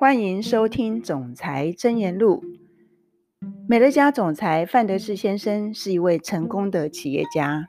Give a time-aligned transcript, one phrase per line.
[0.00, 2.40] 欢迎收听《总裁真言录》。
[3.68, 7.66] 美乐家总裁范德士先生是一位成功的企业家。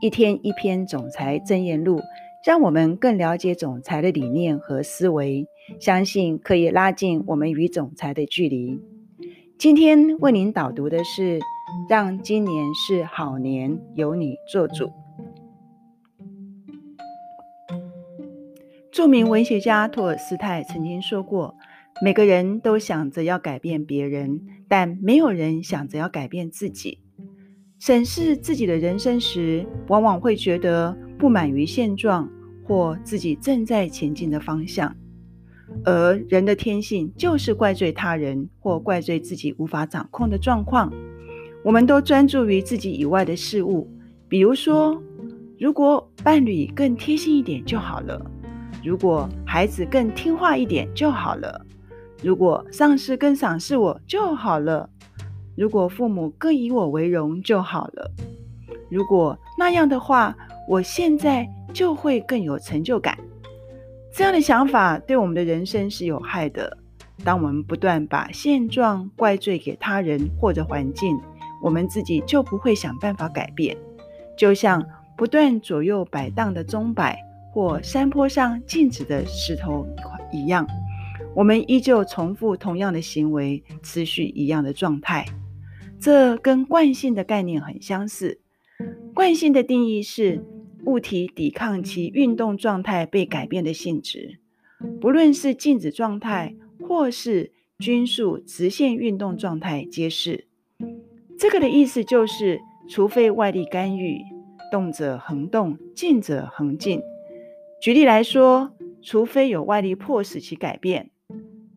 [0.00, 1.98] 一天一篇《总裁真言录》，
[2.46, 5.48] 让我们更了解总裁的理念和思维，
[5.80, 8.80] 相信可以拉近我们与总裁的距离。
[9.58, 11.40] 今天为您导读的是：
[11.88, 14.92] 让今年是好年，由你做主。
[18.92, 21.56] 著名文学家托尔斯泰曾经说过
[22.02, 26.98] ：“每个人都想着要改变别人，但没有人想着要改变自己。
[27.78, 32.28] 审视自己的人生时，往往会觉得不满于现状
[32.64, 34.94] 或自己正在前进的方向。
[35.84, 40.92] 而人的天性就是怪罪他人或怪罪自己无法掌控的状况。
[41.62, 43.88] 我们都专注于自己以外的事物，
[44.28, 45.00] 比如说，
[45.58, 48.30] 如果伴侣更贴心一点就好了。”
[48.84, 51.64] 如果孩子更听话一点就好了，
[52.22, 54.88] 如果上司更赏识我就好了，
[55.56, 58.10] 如果父母更以我为荣就好了，
[58.90, 60.34] 如果那样的话，
[60.68, 63.18] 我现在就会更有成就感。
[64.12, 66.78] 这样的想法对我们的人生是有害的。
[67.24, 71.18] 当我们不断把现状怪罪给他人或者环境，
[71.62, 73.76] 我们自己就不会想办法改变。
[74.36, 74.84] 就像
[75.16, 77.18] 不断左右摆荡的钟摆。
[77.52, 79.86] 或山坡上静止的石头
[80.32, 80.66] 一样，
[81.34, 85.26] 我们依旧重复同样的行为，持续一样的状态。
[85.98, 88.40] 这跟惯性的概念很相似。
[89.14, 90.44] 惯性的定义是
[90.84, 94.38] 物体抵抗其运动状态被改变的性质，
[95.00, 100.46] 不论是静止状态或是均速直线运动状态，皆是。
[101.38, 104.20] 这个的意思就是，除非外力干预，
[104.70, 107.00] 动者恒动，静者恒静。
[107.80, 111.10] 举例来说，除非有外力迫使其改变，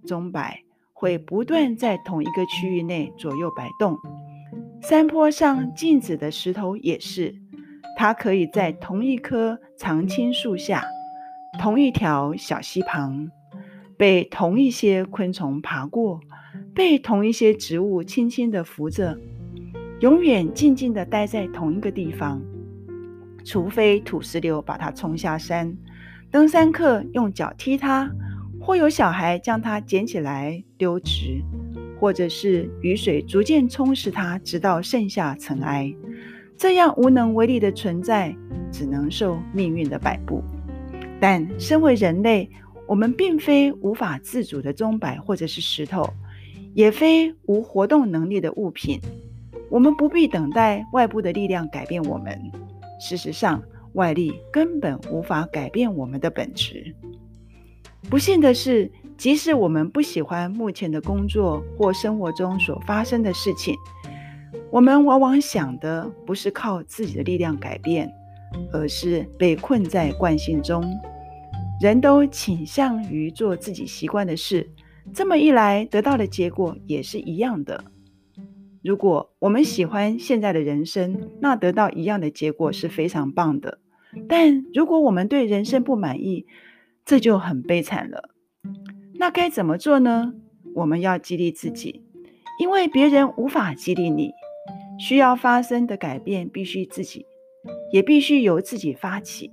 [0.08, 0.64] 钟摆
[0.94, 3.96] 会不断在同一个区域内左右摆动。
[4.82, 7.36] 山坡上静止的石头也是，
[7.98, 10.84] 它可以在同一棵常青树下、
[11.60, 13.30] 同一条小溪旁，
[13.98, 16.20] 被同一些昆虫爬过，
[16.74, 19.18] 被同一些植物轻轻地扶着，
[20.00, 22.42] 永远静静地待在同一个地方，
[23.44, 25.76] 除非土石流把它冲下山。
[26.30, 28.12] 登山客用脚踢它，
[28.68, 31.42] 或有小孩将它捡起来丢直，
[31.98, 35.90] 或者是雨水逐渐冲蚀它，直到剩下尘埃。
[36.58, 38.36] 这样无能为力的存在，
[38.70, 40.44] 只能受命运的摆布。
[41.18, 42.50] 但身为人类，
[42.86, 46.06] 我们并非无法自主的钟摆，或者是石头，
[46.74, 49.00] 也非无活动能力的物品。
[49.70, 52.38] 我们不必等待外部的力量改变我们。
[53.00, 53.64] 事实上，
[53.94, 56.94] 外力根本无法改变我们的本质。
[58.10, 63.76] 不幸的是，即使我们不喜欢目前的工作或生活中所发生的事情，
[64.72, 68.10] 我们往往想的不是靠自己的力量改变，
[68.72, 70.84] 而是被困在惯性中。
[71.82, 74.70] 人都倾向于做自己习惯的事，
[75.14, 77.84] 这么一来，得到的结果也是一样的。
[78.82, 83.80] 如果我们喜欢现在的人生，那得到一样的结果是非常棒的。
[84.30, 86.46] 但如果我们对人生不满意，
[87.08, 88.30] 这就很悲惨了。
[89.16, 90.34] 那该怎么做呢？
[90.76, 92.04] 我们要激励自己，
[92.60, 94.32] 因为别人无法激励你。
[95.00, 97.26] 需要发生的改变必须自己，
[97.94, 99.52] 也必须由自己发起。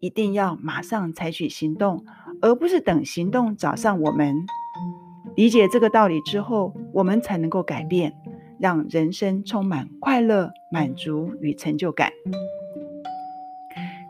[0.00, 2.04] 一定要马上采取行动，
[2.42, 4.34] 而不是等行动找上我们。
[5.36, 8.12] 理解这个道理之后，我们才能够改变，
[8.58, 12.12] 让人生充满快乐、满足与成就感。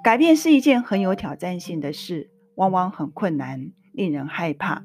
[0.03, 4.83] 改变是一件很有挑战性的事，往往很困难，令人害怕。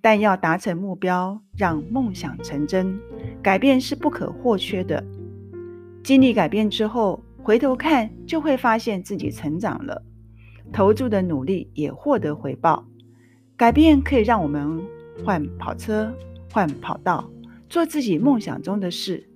[0.00, 2.98] 但要达成目标，让梦想成真，
[3.42, 5.04] 改变是不可或缺的。
[6.02, 10.02] 经历改变之后，回头看就会发现自己成长了，
[10.72, 12.86] 投注的努力也获得回报。
[13.56, 14.80] 改变可以让我们
[15.22, 16.14] 换跑车、
[16.52, 17.28] 换跑道，
[17.68, 19.28] 做自己梦想中的事。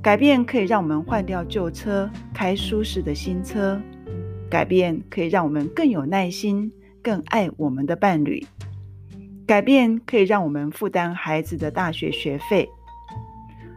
[0.00, 3.80] 改变可以让我们换掉旧车，开舒适的新车。
[4.48, 6.72] 改变可以让我们更有耐心，
[7.02, 8.46] 更爱我们的伴侣。
[9.46, 12.68] 改变可以让我们负担孩子的大学学费。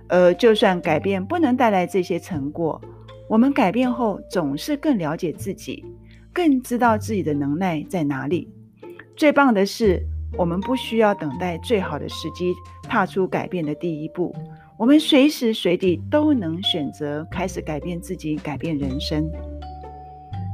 [0.08, 2.80] 而就算改变不能带来这些成果，
[3.28, 5.84] 我们改变后总是更了解自己，
[6.32, 8.48] 更知道自己的能耐在哪里。
[9.16, 10.00] 最棒的是，
[10.38, 14.36] 我们不需要等待最好的时机踏出改变的第一步，
[14.78, 19.28] 我们随时随地都能选择开始改变自己，改变人生。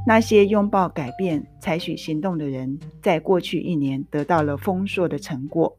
[0.06, 5.78] 那些拥抱改变、采取行动的人，在过去一年得到了丰硕的成果。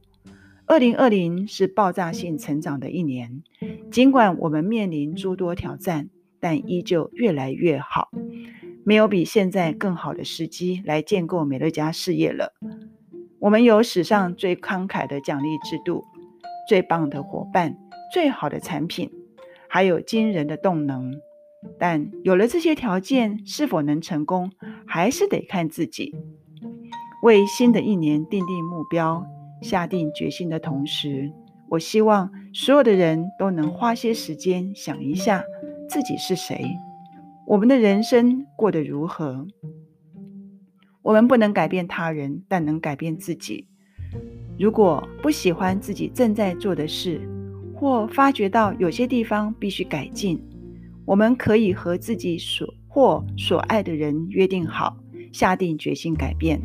[0.66, 3.44] 二零二零是爆炸性成长的一年，
[3.92, 6.10] 尽管我们面临诸多挑战，
[6.40, 8.10] 但依旧越来越好。
[8.86, 12.54] 没有比现在更好的时机来建构美乐家事业了。
[13.40, 16.06] 我们有史上最慷慨的奖励制度，
[16.68, 17.76] 最棒的伙伴，
[18.14, 19.12] 最好的产品，
[19.68, 21.14] 还有惊人的动能。
[21.80, 24.52] 但有了这些条件，是否能成功，
[24.86, 26.16] 还是得看自己。
[27.22, 29.26] 为新的一年定定目标、
[29.62, 31.32] 下定决心的同时，
[31.70, 35.44] 我希望所有的人都能花些时间想一下
[35.90, 36.66] 自己是谁。
[37.48, 39.48] 我们的人生过得如何？
[41.02, 43.68] 我们不能改变他人，但能改变自己。
[44.58, 47.20] 如果不喜欢自己正在做的事，
[47.76, 50.42] 或发觉到有些地方必须改进，
[51.06, 54.98] 我们可以和自己所或所爱的人约定好，
[55.32, 56.62] 下定决心改变。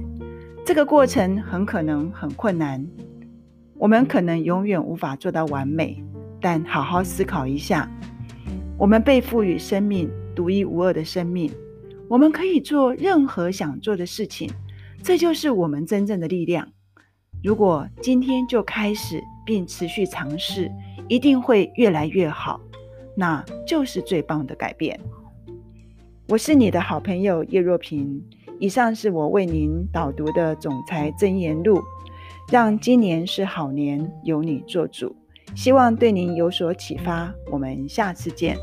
[0.65, 2.87] 这个过程很可能很困难，
[3.75, 6.03] 我们可能永远无法做到完美。
[6.41, 7.91] 但好好思考一下，
[8.79, 10.09] 我们被赋予生命。
[10.37, 11.51] 独一无二的生命，
[12.07, 14.49] 我们可以做任何想做的事情，
[15.03, 16.69] 这就是我们真正的力量。
[17.43, 20.71] 如果今天就开始并持续尝试，
[21.09, 22.61] 一定会越来越好，
[23.19, 24.97] 那就是最棒的改变。
[26.29, 28.23] 我是你的好朋友叶若平，
[28.61, 31.79] 以上是我为您导读的《总裁箴言录》，
[32.49, 35.17] 让今年是好年，由你做主，
[35.57, 37.35] 希望对您有所启发。
[37.51, 38.57] 我们下次见。